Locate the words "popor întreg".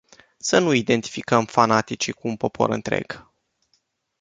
2.35-3.29